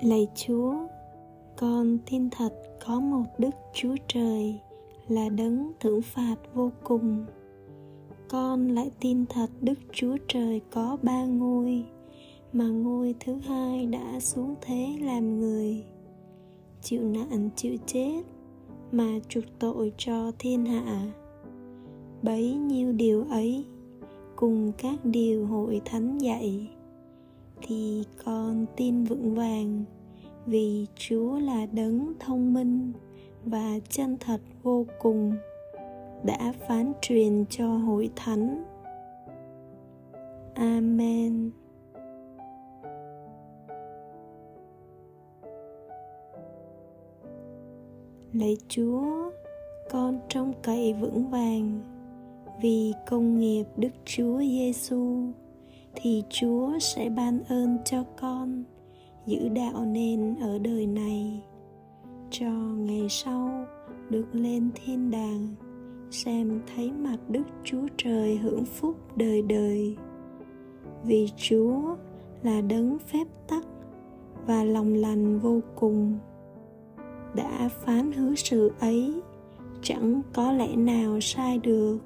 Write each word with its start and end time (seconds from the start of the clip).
lạy 0.00 0.28
chúa, 0.34 0.74
con 1.56 1.98
tin 2.10 2.30
thật 2.30 2.52
có 2.86 3.00
một 3.00 3.24
đức 3.38 3.54
chúa 3.74 3.94
trời 4.08 4.60
là 5.08 5.28
đấng 5.28 5.72
thưởng 5.80 6.02
phạt 6.02 6.36
vô 6.54 6.70
cùng. 6.84 7.24
Con 8.28 8.68
lại 8.68 8.90
tin 9.00 9.26
thật 9.26 9.50
đức 9.60 9.78
chúa 9.92 10.16
trời 10.28 10.60
có 10.70 10.96
ba 11.02 11.24
ngôi, 11.24 11.84
mà 12.52 12.68
ngôi 12.68 13.14
thứ 13.20 13.34
hai 13.34 13.86
đã 13.86 14.20
xuống 14.20 14.54
thế 14.60 14.96
làm 15.00 15.40
người. 15.40 15.84
Chịu 16.82 17.02
nạn, 17.02 17.50
chịu 17.56 17.76
chết, 17.86 18.22
mà 18.92 19.18
chuộc 19.28 19.44
tội 19.58 19.92
cho 19.96 20.32
thiên 20.38 20.64
hạ. 20.64 21.12
Bấy 22.22 22.54
nhiêu 22.54 22.92
điều 22.92 23.24
ấy, 23.24 23.64
cùng 24.36 24.72
các 24.78 25.04
điều 25.04 25.46
hội 25.46 25.80
thánh 25.84 26.18
dạy 26.18 26.75
thì 27.62 28.04
con 28.24 28.66
tin 28.76 29.04
vững 29.04 29.34
vàng, 29.34 29.84
vì 30.46 30.86
chúa 30.94 31.38
là 31.38 31.66
đấng 31.66 32.12
thông 32.20 32.54
minh 32.54 32.92
và 33.44 33.78
chân 33.88 34.16
thật 34.20 34.40
vô 34.62 34.86
cùng, 34.98 35.32
đã 36.24 36.52
phán 36.68 36.92
truyền 37.00 37.44
cho 37.50 37.68
hội 37.68 38.10
thánh. 38.16 38.64
Amen. 40.54 41.50
Lạy 48.32 48.56
chúa, 48.68 49.30
con 49.90 50.18
trông 50.28 50.52
cậy 50.62 50.92
vững 50.92 51.30
vàng 51.30 51.80
vì 52.62 52.92
công 53.06 53.38
nghiệp 53.38 53.64
đức 53.76 53.88
chúa 54.04 54.38
giêsu 54.38 55.22
thì 55.96 56.24
chúa 56.30 56.78
sẽ 56.78 57.10
ban 57.10 57.44
ơn 57.48 57.78
cho 57.84 58.04
con 58.20 58.64
giữ 59.26 59.48
đạo 59.48 59.84
nên 59.84 60.34
ở 60.40 60.58
đời 60.58 60.86
này, 60.86 61.42
cho 62.30 62.50
ngày 62.76 63.06
sau 63.08 63.66
được 64.10 64.26
lên 64.32 64.70
thiên 64.74 65.10
đàng, 65.10 65.54
xem 66.10 66.60
thấy 66.74 66.92
mặt 66.92 67.16
đức 67.28 67.42
chúa 67.64 67.86
trời 67.96 68.36
hưởng 68.36 68.64
phúc 68.64 68.96
đời 69.16 69.42
đời. 69.42 69.96
Vì 71.04 71.28
chúa 71.36 71.96
là 72.42 72.60
đấng 72.60 72.98
phép 72.98 73.26
tắc 73.48 73.64
và 74.46 74.64
lòng 74.64 74.94
lành 74.94 75.38
vô 75.38 75.60
cùng, 75.74 76.18
đã 77.34 77.68
phán 77.68 78.12
hứa 78.12 78.34
sự 78.34 78.72
ấy, 78.80 79.20
chẳng 79.82 80.22
có 80.34 80.52
lẽ 80.52 80.76
nào 80.76 81.20
sai 81.20 81.58
được. 81.58 81.98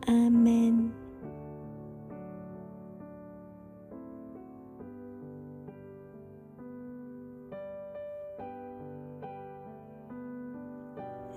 Amen. 0.00 0.88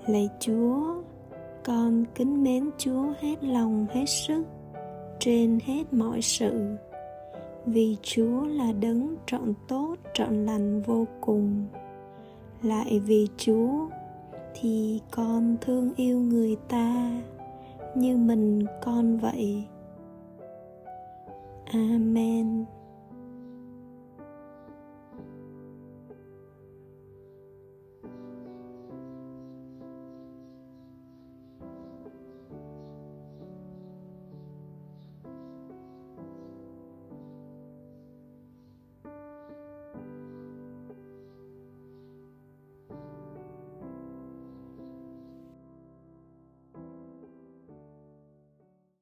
Lạy 0.06 0.28
chúa, 0.40 1.02
con 1.64 2.04
kính 2.14 2.42
mến 2.42 2.70
chúa 2.78 3.12
hết 3.20 3.44
lòng, 3.44 3.86
hết 3.90 4.06
sức, 4.06 4.42
trên 5.18 5.58
hết 5.64 5.92
mọi 5.92 6.22
sự. 6.22 6.76
Vì 7.66 7.96
chúa 8.02 8.44
là 8.44 8.72
đấng 8.72 9.16
trọn 9.26 9.54
tốt, 9.68 9.96
trọn 10.14 10.46
lành 10.46 10.82
vô 10.82 11.04
cùng. 11.20 11.66
Lại 12.62 13.00
vì 13.00 13.28
chúa, 13.36 13.88
thì 14.54 15.00
con 15.10 15.56
thương 15.60 15.92
yêu 15.96 16.20
người 16.20 16.56
ta 16.68 17.22
như 17.94 18.16
mình 18.16 18.66
con 18.84 19.16
vậy. 19.16 19.64
Amen. 21.64 22.64